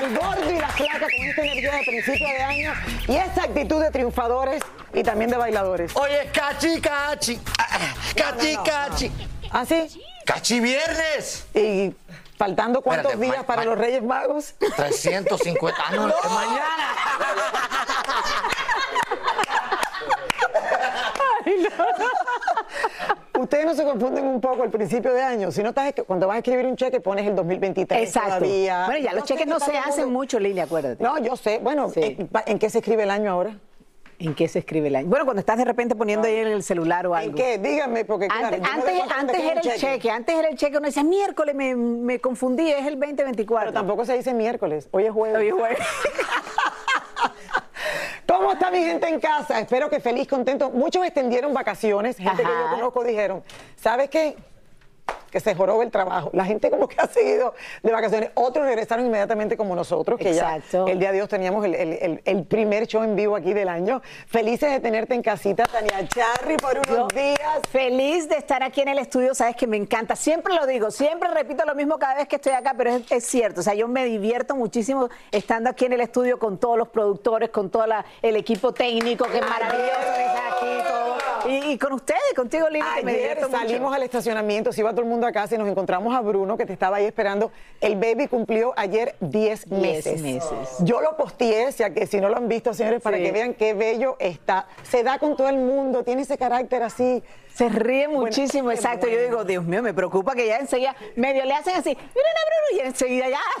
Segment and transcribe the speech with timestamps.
[0.00, 2.72] Al Gordi y la Flaca con esta energía de principio de año
[3.06, 4.62] y esta actitud de triunfadores
[4.94, 5.94] y también de bailadores.
[5.96, 7.40] Oye, cachi, cachi.
[7.58, 8.64] Ah, Cachi, no, no.
[8.64, 9.12] cachi.
[9.50, 10.02] ¿Ah, sí?
[10.24, 11.46] Cachi viernes.
[11.54, 11.94] ¿Y
[12.38, 14.54] faltando cuántos Espérate, días para los Reyes Magos?
[14.76, 15.82] 350.
[15.84, 16.94] Ah, no, mañana.
[23.70, 25.52] no se confunden un poco al principio de año.
[25.52, 28.28] Si no estás, cuando vas a escribir un cheque, pones el 2023 Exacto.
[28.38, 28.86] todavía.
[28.86, 31.02] Bueno, ya los cheques que no se hacen mundo- mucho, Lili, acuérdate.
[31.02, 31.60] No, yo sé.
[31.62, 32.00] Bueno, Sí.
[32.02, 33.56] eh, ¿en qué se escribe el año ahora?
[34.18, 35.08] ¿En qué se escribe el año?
[35.08, 37.30] Bueno, cuando estás de repente poniendo ahí en el celular o algo.
[37.30, 37.56] ¿En qué?
[37.58, 40.10] Díganme, porque claro, Antes, antes, antes era el cheque.
[40.10, 43.70] antes era el cheque, uno decía miércoles, me, me confundí, es el 2024.
[43.70, 45.38] Pero tampoco se dice miércoles, hoy es jueves.
[45.38, 45.78] Hoy es jueves.
[48.30, 49.58] ¿Cómo está mi gente en casa?
[49.58, 50.70] Espero que feliz, contento.
[50.70, 52.16] Muchos extendieron vacaciones.
[52.16, 53.42] Gente que yo conozco dijeron,
[53.74, 54.36] ¿sabes qué?
[55.30, 56.30] Que se joroba el trabajo.
[56.32, 58.30] La gente como que ha seguido de vacaciones.
[58.34, 60.86] Otros regresaron inmediatamente como nosotros, que Exacto.
[60.86, 63.52] ya el día de Dios teníamos el, el- el- el primer show en vivo aquí
[63.52, 64.02] del año.
[64.26, 67.60] Felices de tenerte en casita, Tania Charry, por unos Yo días.
[67.70, 70.16] Feliz de estar aquí en el estudio, sabes que me encanta.
[70.16, 73.24] Siempre lo digo, siempre repito lo mismo cada vez que estoy acá, pero es, es
[73.26, 73.60] cierto.
[73.60, 77.50] O sea, yo me divierto muchísimo estando aquí en el estudio con todos los productores,
[77.50, 80.88] con todo la- el equipo técnico, que es maravilloso que está aquí.
[80.88, 80.99] todo.
[81.50, 83.50] Y, y con ustedes, contigo, Lili, que me mucho.
[83.50, 86.56] salimos al estacionamiento, se iba todo el mundo a casa y nos encontramos a Bruno
[86.56, 87.50] que te estaba ahí esperando.
[87.80, 90.22] El baby cumplió ayer 10 Diez meses.
[90.22, 90.76] meses.
[90.80, 93.74] Yo lo posteé, sea que si no lo han visto, señores, para que vean qué
[93.74, 94.66] bello está.
[94.82, 97.22] Se da con todo el mundo, tiene ese carácter así.
[97.60, 99.06] Se ríe muchísimo, exacto.
[99.06, 102.46] Yo digo, Dios mío, me preocupa que ya enseguida medio le hacen así, miren a
[102.46, 103.40] Bruno, y enseguida ya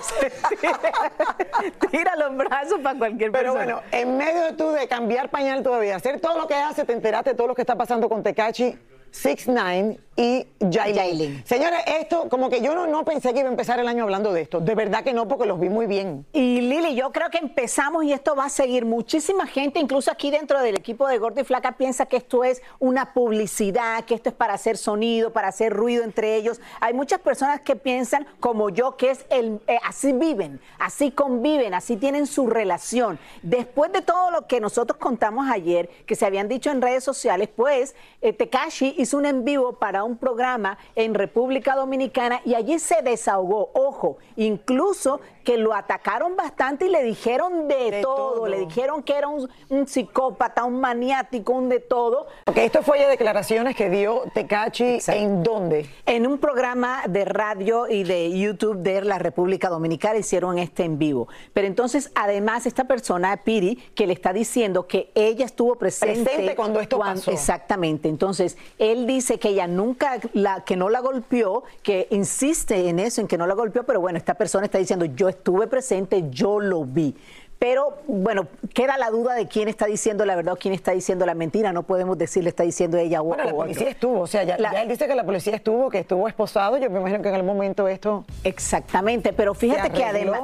[1.60, 3.74] se tira los brazos para cualquier Pero persona.
[3.74, 6.94] bueno, en medio de tú de cambiar pañal todavía, hacer todo lo que hace, te
[6.94, 8.74] enteraste de todo lo que está pasando con Tecachi.
[9.10, 11.42] 6 9 y Jailin.
[11.46, 14.34] Señores, esto, como que yo no, no pensé que iba a empezar el año hablando
[14.34, 14.60] de esto.
[14.60, 16.26] De verdad que no, porque los vi muy bien.
[16.34, 18.84] Y Lili, yo creo que empezamos y esto va a seguir.
[18.84, 22.60] Muchísima gente, incluso aquí dentro del equipo de Gordo y Flaca, piensa que esto es
[22.78, 26.60] una publicidad, que esto es para hacer sonido, para hacer ruido entre ellos.
[26.80, 31.72] Hay muchas personas que piensan, como yo, que es el eh, así viven, así conviven,
[31.72, 33.18] así tienen su relación.
[33.40, 37.48] Después de todo lo que nosotros contamos ayer, que se habían dicho en redes sociales,
[37.56, 42.78] pues eh, Tekashi hizo un en vivo para un programa en República Dominicana y allí
[42.78, 43.70] se desahogó.
[43.74, 48.34] Ojo, incluso que lo atacaron bastante y le dijeron de, De todo.
[48.34, 48.46] todo.
[48.46, 52.26] le dijeron que era un, un psicópata, un maniático, un de todo.
[52.44, 55.20] Porque esto fue ya declaraciones que dio Tecachi Exacto.
[55.20, 55.86] en dónde.
[56.06, 60.98] En un programa de radio y de YouTube de la República Dominicana hicieron este en
[60.98, 61.28] vivo.
[61.52, 66.54] Pero entonces, además, esta persona, Piri, que le está diciendo que ella estuvo presente, Presente
[66.54, 67.30] cuando esto pasó.
[67.30, 68.08] Exactamente.
[68.08, 73.20] Entonces, Él dice que ella nunca, la, que no la golpeó, que insiste en eso,
[73.20, 76.60] en que no la golpeó, pero bueno, esta persona está diciendo, yo estuve presente, yo
[76.60, 77.16] lo vi.
[77.58, 81.26] Pero bueno, queda la duda de quién está diciendo la verdad o quién está diciendo
[81.26, 81.74] la mentira.
[81.74, 83.90] No podemos decir le está diciendo ella o Bueno, la o policía otro.
[83.90, 86.78] estuvo, o sea, ya, La- ya él dice que la policía estuvo, que estuvo esposado.
[86.78, 88.24] Yo me imagino que en algún momento esto.
[88.44, 90.40] Exactamente, pero fíjate que además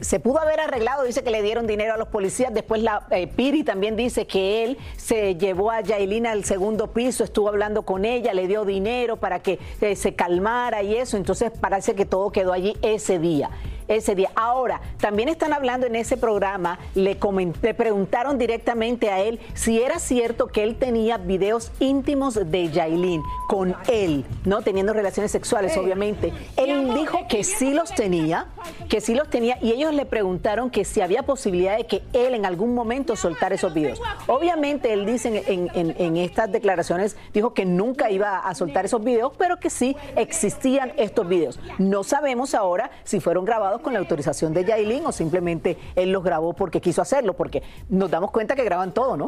[0.00, 3.26] se pudo haber arreglado, dice que le dieron dinero a los policías, después la eh,
[3.26, 8.06] Piri también dice que él se llevó a Yailina al segundo piso, estuvo hablando con
[8.06, 12.30] ella, le dio dinero para que eh, se calmara y eso, entonces parece que todo
[12.32, 13.50] quedó allí ese día.
[13.88, 14.30] Ese día.
[14.34, 17.18] Ahora, también están hablando en ese programa, le,
[17.62, 23.22] le preguntaron directamente a él si era cierto que él tenía videos íntimos de Yailin
[23.48, 24.62] con él, ¿no?
[24.62, 26.32] Teniendo relaciones sexuales, obviamente.
[26.56, 28.46] Él dijo que sí los tenía,
[28.88, 32.34] que sí los tenía, y ellos le preguntaron que si había posibilidad de que él
[32.34, 34.00] en algún momento soltara esos videos.
[34.26, 39.02] Obviamente, él dice en, en- en estas declaraciones, dijo que nunca iba a soltar esos
[39.04, 41.58] videos, pero que sí existían estos videos.
[41.78, 46.22] No sabemos ahora si fueron grabados con la autorización de Yailin o simplemente él los
[46.22, 49.26] grabó porque quiso hacerlo, porque nos damos cuenta que graban todo, ¿no?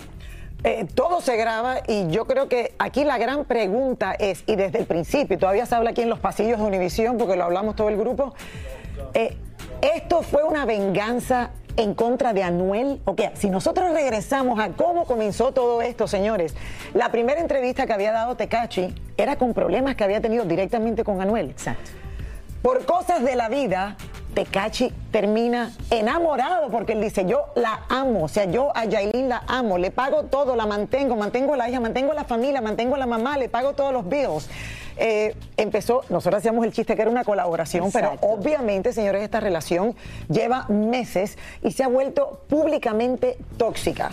[0.65, 4.81] Eh, todo se graba y yo creo que aquí la gran pregunta es, y desde
[4.81, 7.89] el principio, todavía se habla aquí en los pasillos de Univisión, porque lo hablamos todo
[7.89, 8.35] el grupo,
[9.15, 9.37] eh,
[9.81, 13.01] ¿esto fue una venganza en contra de Anuel?
[13.05, 13.31] O qué?
[13.35, 16.57] si nosotros regresamos a cómo comenzó todo esto, señores,
[16.93, 21.21] la primera entrevista que había dado Tecachi era con problemas que había tenido directamente con
[21.21, 21.51] Anuel.
[21.51, 21.93] Exacto.
[22.63, 23.97] Por cosas de la vida,
[24.39, 29.43] Tecachi termina enamorado porque él dice, yo la amo, o sea, yo a Yailin la
[29.49, 32.95] amo, le pago todo, la mantengo, mantengo a la hija, mantengo a la familia, mantengo
[32.95, 34.49] a la mamá, le pago todos los bills.
[34.97, 38.17] Eh, empezó, nosotros hacíamos el chiste que era una colaboración, Exacto.
[38.21, 39.97] pero obviamente, señores, esta relación
[40.29, 44.13] lleva meses y se ha vuelto públicamente tóxica.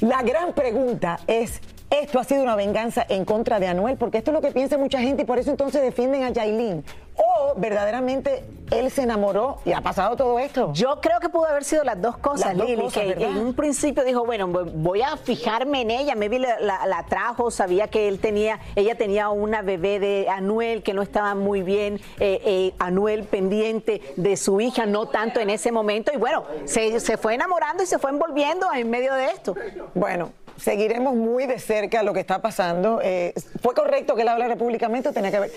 [0.00, 1.62] La gran pregunta es,
[2.02, 3.96] ¿esto ha sido una venganza en contra de Anuel?
[3.96, 6.84] Porque esto es lo que piensa mucha gente y por eso entonces defienden a Yailin.
[7.16, 10.72] O verdaderamente él se enamoró y ha pasado todo esto.
[10.72, 13.28] Yo creo que pudo haber sido las dos cosas, Las dos Lili, cosas, que ¿verdad?
[13.30, 17.04] en un principio dijo, bueno, voy- voy a fijarme en ella, maybe la, la, la
[17.06, 21.62] trajo, sabía que él tenía, ella tenía una bebé de Anuel que no estaba muy
[21.62, 26.42] bien, eh, eh, Anuel pendiente de su hija, no tanto en ese momento, y bueno,
[26.64, 29.54] se, se fue enamorando y se fue envolviendo en medio de esto.
[29.94, 33.00] Bueno, seguiremos muy de cerca lo que está pasando.
[33.02, 35.52] Eh, ¿Fue correcto que él hablara públicamente o tenía que ver?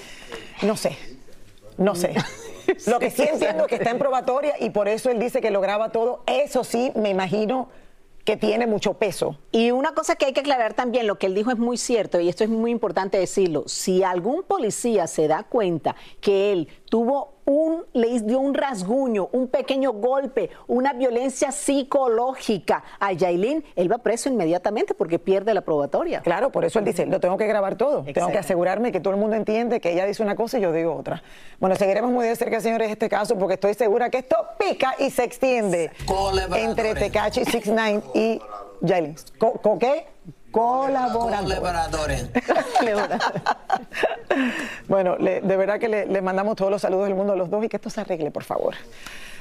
[0.61, 0.97] No sé,
[1.77, 2.13] no sé.
[2.85, 5.51] Lo que sí entiendo es que está en probatoria y por eso él dice que
[5.51, 6.23] lo graba todo.
[6.27, 7.69] Eso sí, me imagino
[8.25, 9.39] que tiene mucho peso.
[9.53, 12.19] Y una cosa que hay que aclarar también, lo que él dijo es muy cierto
[12.19, 13.63] y esto es muy importante decirlo.
[13.67, 19.47] Si algún policía se da cuenta que él tuvo un, le dio un rasguño, un
[19.47, 26.19] pequeño golpe, una violencia psicológica a Yailin, él va preso inmediatamente porque pierde la probatoria.
[26.21, 28.03] Claro, por eso él dice, lo tengo que grabar todo.
[28.03, 30.73] Tengo que asegurarme que todo el mundo entiende que ella dice una cosa y yo
[30.73, 31.23] digo otra.
[31.59, 35.09] Bueno, seguiremos muy de cerca, señores, este caso porque estoy segura que esto pica y
[35.09, 35.91] se extiende
[36.57, 38.41] entre Tecachi 69 y
[38.81, 39.15] Yailin.
[39.37, 40.07] ¿Co, co qué?
[40.51, 42.25] Colaboradores.
[42.79, 43.21] Colaboradores.
[44.87, 47.49] Bueno, le- de verdad que le, le mandamos todos los saludos del mundo a los
[47.49, 48.75] dos y que esto se arregle, por favor.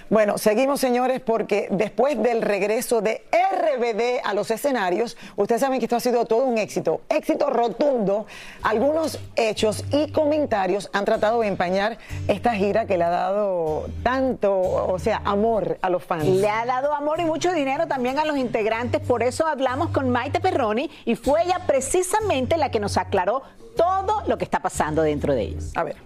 [0.08, 5.86] Bueno, seguimos, señores, porque después del regreso de RBD a los escenarios, ustedes saben que
[5.86, 8.26] esto ha sido todo un éxito, éxito rotundo.
[8.62, 11.98] Algunos hechos y comentarios han tratado de empañar
[12.28, 16.24] esta gira que le ha dado tanto, o sea, amor a los fans.
[16.24, 20.10] Le ha dado amor y mucho dinero también a los integrantes, por eso hablamos con
[20.10, 23.42] Maite Perroni y fue ella precisamente la que nos aclaró
[23.76, 25.72] todo lo que está pasando dentro de ellos.
[25.74, 26.05] A ver.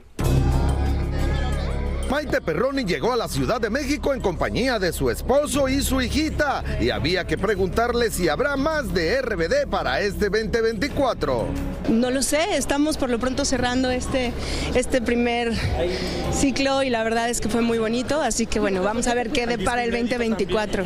[2.11, 6.01] Maite Perroni llegó a la Ciudad de México en compañía de su esposo y su
[6.01, 11.47] hijita y había que preguntarle si habrá más de RBD para este 2024.
[11.89, 14.33] No lo sé, estamos por lo pronto cerrando este,
[14.75, 15.55] este primer
[16.33, 19.31] ciclo y la verdad es que fue muy bonito, así que bueno, vamos a ver
[19.31, 20.85] qué depara el 2024.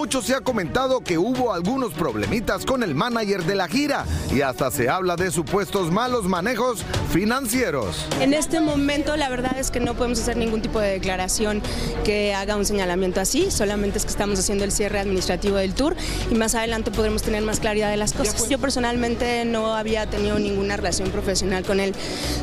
[0.00, 4.40] Mucho se ha comentado que hubo algunos problemitas con el manager de la gira y
[4.40, 8.06] hasta se habla de supuestos malos manejos financieros.
[8.18, 11.60] En este momento la verdad es que no podemos hacer ningún tipo de declaración
[12.02, 15.94] que haga un señalamiento así, solamente es que estamos haciendo el cierre administrativo del tour
[16.30, 18.48] y más adelante podremos tener más claridad de las cosas.
[18.48, 21.94] Yo personalmente no había tenido ninguna relación profesional con él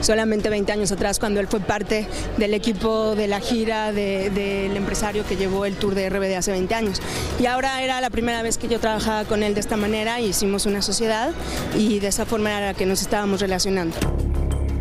[0.01, 2.05] solamente 20 años atrás cuando él fue parte
[2.37, 6.51] del equipo de la gira de- del empresario que llevó el tour de RBD hace
[6.51, 7.01] 20 años.
[7.39, 10.27] Y ahora era la primera vez que yo trabajaba con él de esta manera y
[10.27, 11.31] hicimos una sociedad
[11.75, 14.26] y de esa forma era la que nos estábamos relacionando.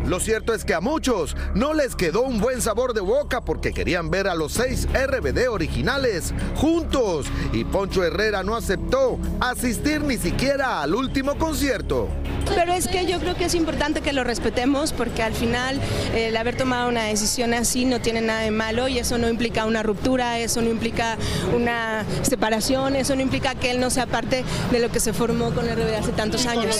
[0.07, 3.73] Lo cierto es que a muchos no les quedó un buen sabor de boca porque
[3.73, 10.17] querían ver a los seis RBD originales juntos y Poncho Herrera no aceptó asistir ni
[10.17, 12.09] siquiera al último concierto.
[12.55, 15.81] Pero es que yo creo que es importante que lo respetemos porque al final
[16.15, 19.65] el haber tomado una decisión así no tiene nada de malo y eso no implica
[19.65, 21.17] una ruptura, eso no implica
[21.53, 25.53] una separación, eso no implica que él no sea parte de lo que se formó
[25.53, 26.77] con RBD hace tantos años.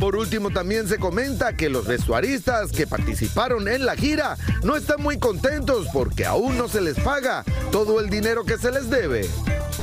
[0.00, 5.02] Por último, también se comenta que los vestuaristas que participaron en la gira no están
[5.02, 9.28] muy contentos porque aún no se les paga todo el dinero que se les debe.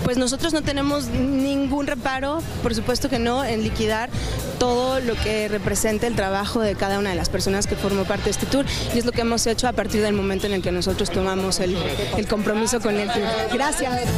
[0.04, 4.10] Pues nosotros no tenemos ningún reparo, por supuesto que no, en liquidar
[4.60, 8.26] todo lo que representa el trabajo de cada una de las personas que formó parte
[8.26, 10.62] de este tour y es lo que hemos hecho a partir del momento en el
[10.62, 11.78] que nosotros tomamos el,
[12.18, 13.24] el compromiso con el tour.
[13.54, 14.10] Gracias.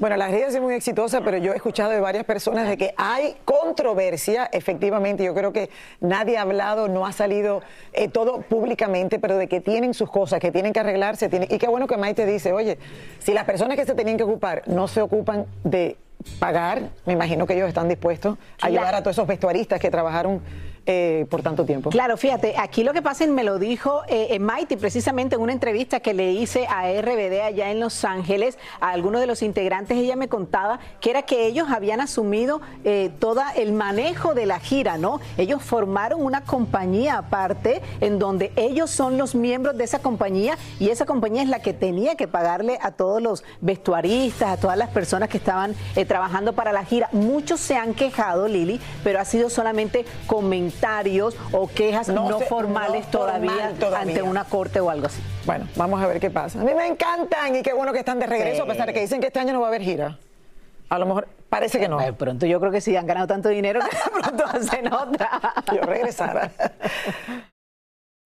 [0.00, 2.94] Bueno, la gira es muy exitosa, pero yo he escuchado de varias personas de que
[2.96, 5.22] hay controversia, efectivamente.
[5.22, 5.68] Yo creo que
[6.00, 7.60] nadie ha hablado, no ha salido
[7.92, 11.28] eh, todo públicamente, pero de que tienen sus cosas, que tienen que arreglarse.
[11.28, 12.78] Tienen, y qué bueno que Maite dice, oye,
[13.18, 15.98] si las personas que se tenían que ocupar no se ocupan de
[16.38, 20.40] pagar, me imagino que ellos están dispuestos a ayudar a todos esos vestuaristas que trabajaron
[20.86, 21.90] eh, por tanto tiempo.
[21.90, 26.00] Claro, fíjate, aquí lo que pasa, me lo dijo eh, Maite precisamente en una entrevista
[26.00, 30.16] que le hice a RBD allá en Los Ángeles, a algunos de los integrantes, ella
[30.16, 34.96] me contaba que era que ellos habían asumido eh, todo el manejo de la gira,
[34.96, 35.20] ¿no?
[35.36, 40.88] Ellos formaron una compañía aparte en donde ellos son los miembros de esa compañía y
[40.88, 44.90] esa compañía es la que tenía que pagarle a todos los vestuaristas, a todas las
[44.90, 47.08] personas que estaban eh, trabajando para la gira.
[47.12, 50.69] Muchos se han quejado, Lili, pero ha sido solamente comentarios
[51.52, 55.22] o quejas no, formales todavía, ante una corte o algo así.
[55.44, 56.60] Bueno, vamos a ver qué pasa.
[56.60, 59.00] A mí me encantan y qué bueno que están de regreso, a pesar de que
[59.00, 60.18] dicen que este año no va a haber gira.
[60.88, 61.98] A lo mejor parece que no.
[61.98, 65.40] De pronto yo creo que sí han ganado tanto dinero que de pronto hacen otra.
[65.72, 66.50] yo regresara.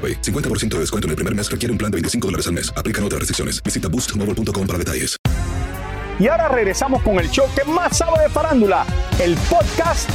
[0.00, 0.22] AroPay.
[0.22, 2.72] 50% de descuento en el primer mes requiere un plan de 25 dólares al mes.
[2.74, 3.62] Aplican otras restricciones.
[3.62, 5.16] Visita boostmobile.com para detalles.
[6.18, 8.84] Y ahora regresamos con el show que más sabe de farándula,
[9.18, 10.10] el podcast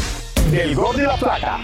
[0.51, 1.59] del Gol de la Plata.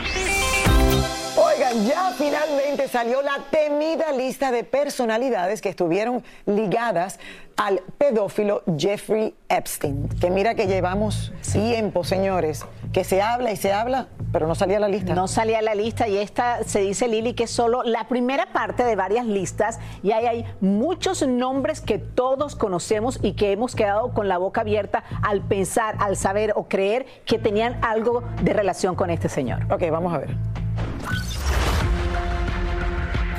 [1.74, 7.18] Ya finalmente salió la temida lista de personalidades que estuvieron ligadas
[7.56, 10.10] al pedófilo Jeffrey Epstein.
[10.20, 14.82] Que mira que llevamos tiempo, señores, que se habla y se habla, pero no salía
[14.82, 15.16] la lista.
[15.16, 18.84] No salía la lista y esta se dice Lili que es solo la primera parte
[18.84, 24.14] de varias listas y ahí hay muchos nombres que todos conocemos y que hemos quedado
[24.14, 28.96] con la boca abierta al pensar, al saber o creer que tenían algo de relación
[28.96, 29.72] con este señor.
[29.72, 30.36] Ok, vamos a ver.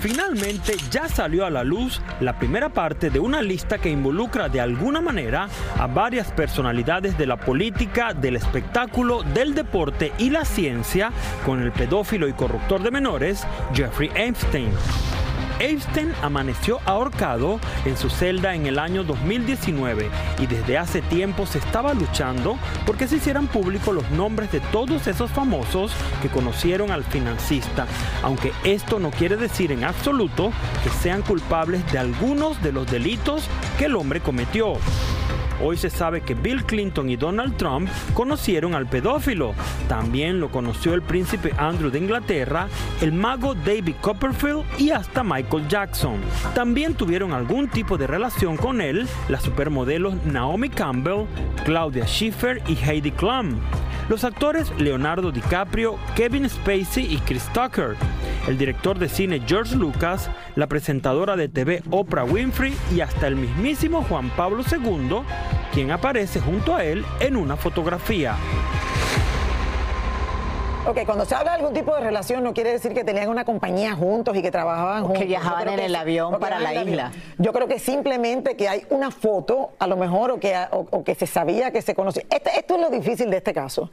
[0.02, 4.60] Finalmente ya salió a la luz la primera parte de una lista que involucra de
[4.60, 11.12] alguna manera a varias personalidades de la política, del espectáculo, del deporte y la ciencia
[11.46, 14.72] con el pedófilo y corruptor de menores Jeffrey Epstein.
[15.62, 21.58] Epstein amaneció ahorcado en su celda en el año 2019 y desde hace tiempo se
[21.58, 27.04] estaba luchando porque se hicieran públicos los nombres de todos esos famosos que conocieron al
[27.04, 27.86] financista,
[28.24, 30.52] aunque esto no quiere decir en absoluto
[30.82, 33.44] que sean culpables de algunos de los delitos
[33.78, 34.74] que el hombre cometió.
[35.62, 39.54] Hoy se sabe que Bill Clinton y Donald Trump conocieron al pedófilo.
[39.88, 42.68] También lo conoció el príncipe Andrew de Inglaterra,
[43.00, 46.16] el mago David Copperfield y hasta Michael Jackson.
[46.54, 51.26] También tuvieron algún tipo de relación con él las supermodelos Naomi Campbell,
[51.64, 53.60] Claudia Schiffer y Heidi Klum.
[54.12, 57.96] Los actores Leonardo DiCaprio, Kevin Spacey y Chris Tucker,
[58.46, 63.36] el director de cine George Lucas, la presentadora de TV Oprah Winfrey y hasta el
[63.36, 65.22] mismísimo Juan Pablo II,
[65.72, 68.36] quien aparece junto a él en una fotografía.
[70.84, 73.44] Ok, cuando se habla de algún tipo de relación no quiere decir que tenían una
[73.44, 75.20] compañía juntos y que trabajaban O juntos.
[75.20, 77.06] que viajaban en que el avión para la isla.
[77.06, 77.22] avión.
[77.38, 81.04] Yo creo que simplemente que hay una foto, a lo mejor, o que, o, o
[81.04, 82.24] que se sabía que se conocía.
[82.28, 83.90] Este- esto es lo difícil de este caso.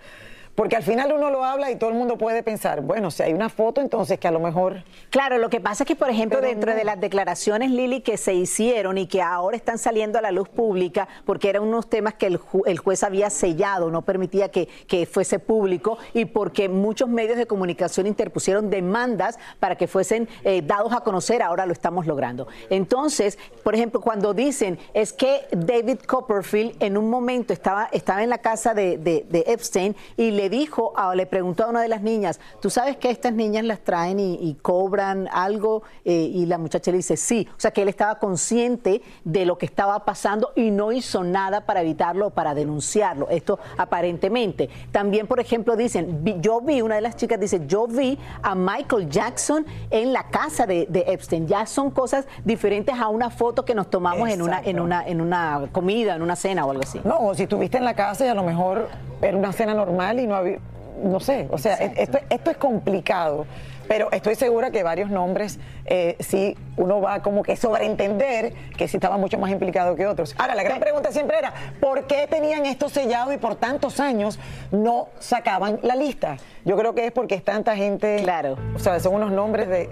[0.60, 3.32] Porque al final uno lo habla y todo el mundo puede pensar, bueno, si hay
[3.34, 4.84] una foto, entonces que a lo mejor...
[5.10, 6.78] Claro, lo que pasa es que, por ejemplo, Pero dentro no.
[6.78, 10.50] de las declaraciones, Lili, que se hicieron y que ahora están saliendo a la luz
[10.50, 14.68] pública, porque eran unos temas que el, ju- el juez había sellado, no permitía que,
[14.86, 20.62] que fuese público, y porque muchos medios de comunicación interpusieron demandas para que fuesen eh,
[20.62, 22.50] dados a conocer, ahora lo estamos logrando.
[22.70, 28.30] Entonces, por ejemplo, cuando dicen es que David Copperfield en un momento estaba, estaba en
[28.30, 31.88] la casa de, de- de Epstein y le dijo, a- le preguntó a una de
[31.88, 35.84] las niñas, ¿tú sabes que estas niñas las traen y, y cobran algo?
[36.06, 37.48] Eh, y la muchacha le dice, sí.
[37.52, 41.62] O sea, que él estaba consciente de lo que estaba pasando y no hizo nada
[41.66, 43.30] para evitarlo o para denunciarlo.
[43.30, 44.70] Esto aparentemente.
[44.92, 49.10] También, por ejemplo, dicen, yo vi, una de las chicas dice, yo vi a Michael
[49.10, 51.48] Jackson en la casa de, de Epstein.
[51.48, 55.22] Ya son cosas diferentes a una foto que nos tomamos en una, en, una, en
[55.22, 57.00] una comida, en una cena o algo así.
[57.04, 58.88] No, o si estuviste en la casa y a lo mejor
[59.22, 60.60] era una cena normal y no había...
[61.04, 63.46] No sé, o sea, esto, esto es complicado.
[63.90, 68.98] Pero estoy segura que varios nombres, eh, sí, uno va como que sobreentender que sí
[68.98, 70.36] estaba mucho más implicado que otros.
[70.38, 74.40] Ahora, la gran pregunta siempre era, ¿por qué tenían esto sellado y por tantos años
[74.72, 76.38] no sacaban la lista?
[76.66, 78.18] Yo creo que es porque es tanta gente...
[78.22, 78.58] Claro.
[78.76, 79.90] O sea, son unos nombres de...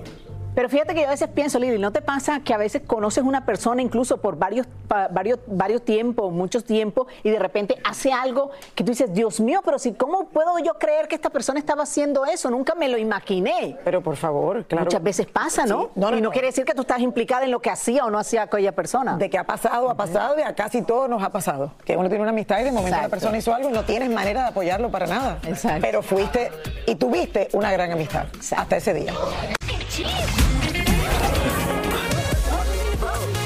[0.58, 3.24] Pero fíjate que yo a veces pienso, Lili, ¿no te pasa que a veces conoces
[3.24, 8.12] una persona incluso por varios, pa- varios, varios tiempos, muchos tiempos, y de repente hace
[8.12, 11.60] algo que tú dices, Dios mío, pero si, ¿cómo puedo yo creer que esta persona
[11.60, 12.50] estaba haciendo eso?
[12.50, 13.78] Nunca me lo imaginé.
[13.84, 14.86] Pero por favor, claro.
[14.86, 15.84] Muchas veces pasa, ¿no?
[15.84, 15.88] Sí.
[15.94, 16.31] No, no, y no, no.
[16.31, 19.16] quiere decir que tú estás implicada en lo que hacía o no hacía aquella persona.
[19.16, 21.74] De que ha pasado, ha pasado y a casi todos nos ha pasado.
[21.86, 24.10] Que uno tiene una amistad y de momento la persona hizo algo y no tienes
[24.10, 25.38] manera de apoyarlo para nada.
[25.48, 25.81] Exacto.
[25.84, 26.50] Pero fuiste
[26.88, 28.25] y tuviste una gran amistad
[28.58, 29.14] hasta ese día.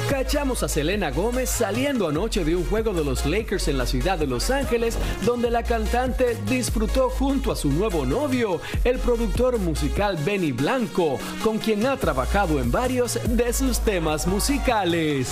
[0.08, 4.18] Cachamos a Selena Gómez saliendo anoche de un juego de los Lakers en la ciudad
[4.18, 10.16] de Los Ángeles, donde la cantante disfrutó junto a su nuevo novio, el productor musical
[10.24, 15.28] Benny Blanco, con quien ha trabajado en varios de sus temas musicales.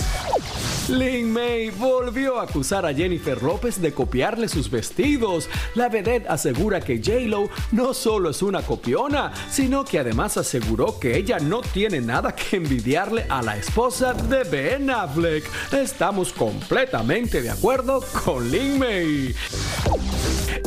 [0.89, 5.49] Lin May volvió a acusar a Jennifer López de copiarle sus vestidos.
[5.75, 11.17] La vedette asegura que J-Lo no solo es una copiona, sino que además aseguró que
[11.17, 15.43] ella no tiene nada que envidiarle a la esposa de Ben Affleck.
[15.71, 19.35] Estamos completamente de acuerdo con Lin May.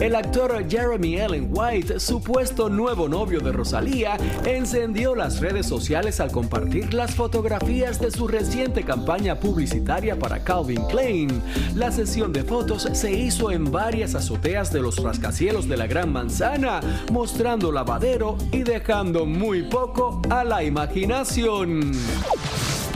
[0.01, 6.33] El actor Jeremy Allen White, supuesto nuevo novio de Rosalía, encendió las redes sociales al
[6.33, 11.43] compartir las fotografías de su reciente campaña publicitaria para Calvin Klein.
[11.75, 16.13] La sesión de fotos se hizo en varias azoteas de los rascacielos de la Gran
[16.13, 16.81] Manzana,
[17.13, 21.93] mostrando lavadero y dejando muy poco a la imaginación.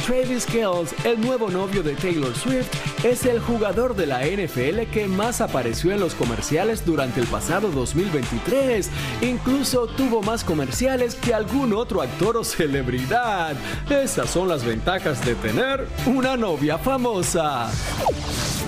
[0.08, 2.70] Travis Kelce, el nuevo novio de Taylor Swift,
[3.04, 7.68] es el jugador de la NFL que más apareció en los comerciales durante el pasado
[7.68, 8.88] 2023.
[9.20, 13.54] Incluso tuvo más comerciales que algún otro actor o celebridad.
[13.90, 17.70] Esas son las ventajas de tener una novia famosa.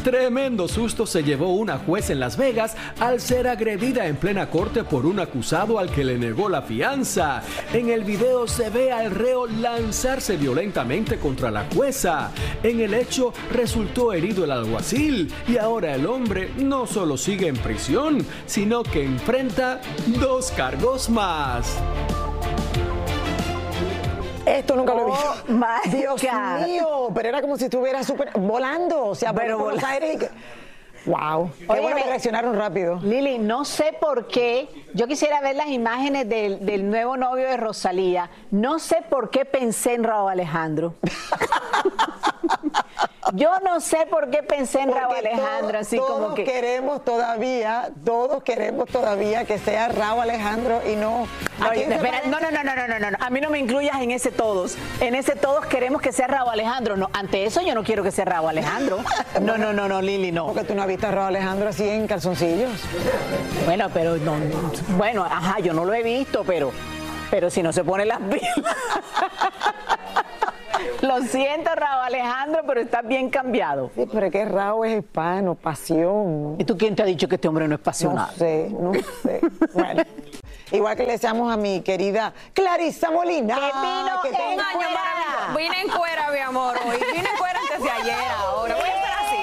[0.04, 4.82] Tremendo susto se llevó una juez en Las Vegas al ser agredida en plena corte
[4.82, 7.42] por un acusado al que le negó la fianza.
[7.74, 12.30] En el video se ve al reo lanzarse violentamente contra la jueza.
[12.62, 17.56] En el hecho resultó herido el alguacil y ahora el hombre no solo sigue en
[17.56, 19.82] prisión, sino que enfrenta
[20.18, 21.78] dos cargos más.
[24.58, 25.34] Esto nunca lo he Oh, visto.
[25.48, 26.66] my Dios God.
[26.66, 29.84] mío, pero era como si estuviera súper volando, o sea, Pero Buenos.
[29.84, 30.30] Aires y que-
[31.06, 31.50] Wow.
[31.58, 32.96] Qué Oye, bueno que reaccionaron rápido.
[33.02, 37.56] Lili, no sé por qué, yo quisiera ver las imágenes del, del nuevo novio de
[37.56, 40.94] Rosalía, no sé por qué pensé en Raúl Alejandro.
[43.34, 46.44] Yo no sé por qué pensé en Raúl Alejandro, así todos como que.
[46.44, 51.26] queremos todavía, todos queremos todavía que sea Raúl Alejandro y no.
[51.58, 53.18] No, ¿a quién se espera, no, no, no, no, no, no, no.
[53.20, 54.76] A mí no me incluyas en ese todos.
[55.00, 56.96] En ese todos queremos que sea Raúl Alejandro.
[56.96, 58.98] No, ante eso yo no quiero que sea Raúl Alejandro.
[59.40, 60.46] No, no, no, no, Lili, no.
[60.46, 62.70] Porque tú no has visto a Raúl Alejandro así en calzoncillos.
[63.64, 66.72] Bueno, pero no, no, bueno, ajá, yo no lo he visto, pero,
[67.30, 68.76] pero si no se pone las pilas.
[71.02, 73.90] Lo siento, Raúl Alejandro, pero estás bien cambiado.
[73.94, 76.56] Sí, pero es que Raúl es hispano, pasión.
[76.58, 78.28] ¿Y tú quién te ha dicho que este hombre no es pasional?
[78.30, 79.40] No sé, no sé.
[79.72, 80.02] Bueno.
[80.72, 83.56] Igual que le deseamos a mi querida Clarisa Molina.
[83.56, 85.56] Que vino que en.
[85.56, 86.96] Vine en cuera, mi amor, hoy.
[87.12, 88.76] Vine en cuera antes de ayer ahora.
[88.76, 89.36] Voy a estar así.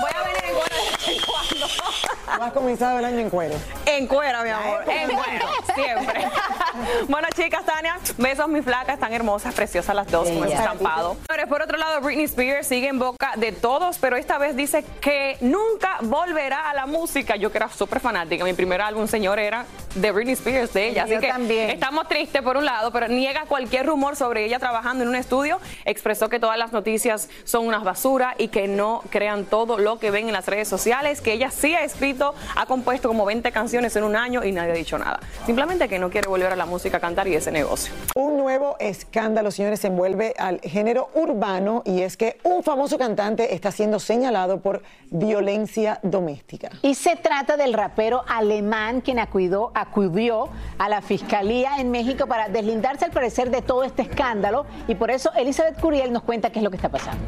[0.00, 2.19] Voy a venir en cuera de vez en cuando.
[2.38, 3.54] ¿No has comenzado el año en cuero?
[3.86, 4.84] En cuera, mi amor.
[4.88, 6.26] En cuera, siempre.
[7.08, 8.94] bueno, chicas, Tania, besos, mi flaca.
[8.94, 11.16] Están hermosas, preciosas las dos con ese estampado.
[11.26, 14.84] Pero por otro lado, Britney Spears sigue en boca de todos, pero esta vez dice
[15.00, 17.36] que nunca volverá a la música.
[17.36, 18.44] Yo que era súper fanática.
[18.44, 21.06] Mi primer álbum, señor, era de Britney Spears, de ella.
[21.06, 21.70] Yo Así que también.
[21.70, 25.58] estamos tristes por un lado, pero niega cualquier rumor sobre ella trabajando en un estudio.
[25.84, 30.10] Expresó que todas las noticias son unas basura y que no crean todo lo que
[30.10, 32.19] ven en las redes sociales, que ella sí ha escrito,
[32.56, 35.20] ha compuesto como 20 canciones en un año y nadie ha dicho nada.
[35.46, 37.92] Simplemente que no quiere volver a la música a cantar y ese negocio.
[38.14, 43.54] Un nuevo escándalo, señores, se envuelve al género urbano y es que un famoso cantante
[43.54, 46.70] está siendo señalado por violencia doméstica.
[46.82, 52.48] Y se trata del rapero alemán quien acudió, acudió a la fiscalía en México para
[52.48, 56.58] deslindarse al parecer de todo este escándalo y por eso Elizabeth Curiel nos cuenta qué
[56.58, 57.22] es lo que está pasando.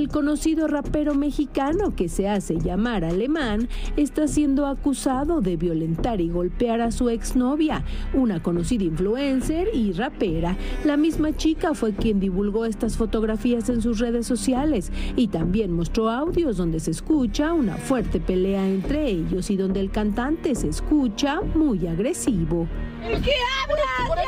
[0.00, 6.30] El conocido rapero mexicano que se hace llamar alemán está siendo acusado de violentar y
[6.30, 7.84] golpear a su exnovia,
[8.14, 10.56] una conocida influencer y rapera.
[10.86, 16.08] La misma chica fue quien divulgó estas fotografías en sus redes sociales y también mostró
[16.08, 21.42] audios donde se escucha una fuerte pelea entre ellos y donde el cantante se escucha
[21.54, 22.66] muy agresivo.
[23.02, 23.34] ¿Qué
[23.68, 24.08] hablas?
[24.08, 24.18] Por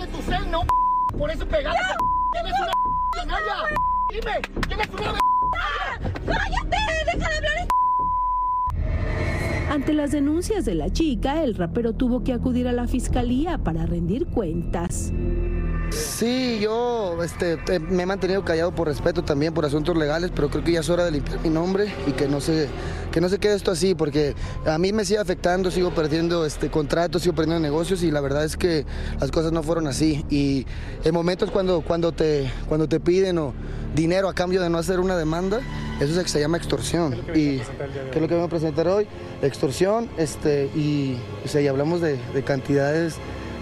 [0.00, 0.66] eso,
[1.16, 1.78] por eso pegada.
[2.32, 2.72] Tienes una
[3.14, 3.97] canalla.
[4.10, 4.40] Dime,
[4.74, 4.86] una
[6.26, 6.76] ¡Cállate!
[7.04, 7.68] ¡Deja de hablar!
[9.70, 13.84] Ante las denuncias de la chica, el rapero tuvo que acudir a la fiscalía para
[13.84, 15.12] rendir cuentas.
[15.98, 20.48] Sí, yo este, te- me he mantenido callado por respeto también, por asuntos legales, pero
[20.48, 22.68] creo que ya es hora de limpiar mi nombre y que no se,
[23.10, 24.34] que no se quede esto así, porque
[24.66, 28.44] a mí me sigue afectando, sigo perdiendo este, contratos, sigo perdiendo negocios y la verdad
[28.44, 28.86] es que
[29.20, 30.24] las cosas no fueron así.
[30.30, 30.66] Y
[31.04, 33.52] en momentos cuando, cuando, te, cuando te piden o
[33.94, 35.60] dinero a cambio de no hacer una demanda,
[35.96, 37.14] eso es lo que se llama extorsión.
[37.34, 39.06] Y ¿qué es lo que vengo a presentar hoy?
[39.42, 43.14] Extorsión, este, y, o sea, y hablamos de, de cantidades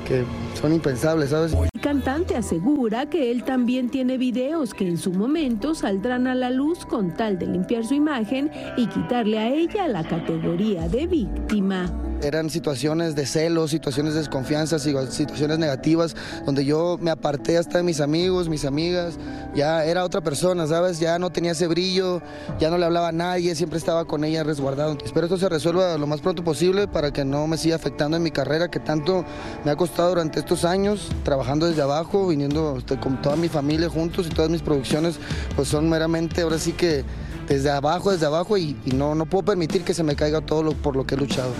[0.06, 1.52] que son impensables, ¿sabes?
[1.52, 6.50] El cantante asegura que él también tiene videos que en su momento saldrán a la
[6.50, 12.05] luz con tal de limpiar su imagen y quitarle a ella la categoría de víctima.
[12.22, 17.84] Eran situaciones de celos, situaciones de desconfianza, situaciones negativas, donde yo me aparté hasta de
[17.84, 19.18] mis amigos, mis amigas,
[19.54, 20.98] ya era otra persona, ¿sabes?
[20.98, 22.22] Ya no tenía ese brillo,
[22.58, 24.96] ya no le hablaba a nadie, siempre estaba con ella resguardado.
[25.04, 28.22] Espero esto se resuelva lo más pronto posible para que no me siga afectando en
[28.22, 29.24] mi carrera, que tanto
[29.64, 33.88] me ha costado durante estos años, trabajando desde abajo, viniendo este, con toda mi familia
[33.88, 35.16] juntos y todas mis producciones,
[35.54, 37.04] pues son meramente, ahora sí que
[37.48, 40.62] desde abajo, desde abajo, y, y no, no puedo permitir que se me caiga todo
[40.62, 41.52] lo, por lo que he luchado.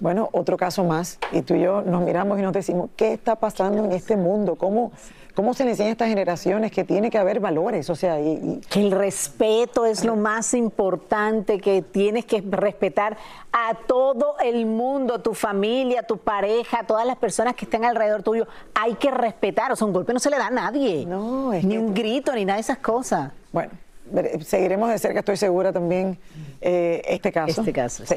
[0.00, 3.36] Bueno, otro caso más, y tú y yo nos miramos y nos decimos, ¿qué está
[3.36, 4.56] pasando en este mundo?
[4.56, 4.92] ¿Cómo,
[5.34, 7.90] cómo se le enseña a estas generaciones que tiene que haber valores?
[7.90, 13.18] O sea, y, y- Que el respeto es lo más importante, que tienes que respetar
[13.52, 18.46] a todo el mundo, tu familia, tu pareja, todas las personas que estén alrededor tuyo.
[18.74, 21.04] Hay que respetar, o sea, un golpe no se le da a nadie.
[21.62, 23.32] ni un grito, ni nada de esas cosas.
[23.52, 23.70] Bueno,
[24.44, 26.18] seguiremos de cerca, estoy segura también,
[26.62, 27.60] eh, este caso.
[27.60, 28.16] Este caso, sí.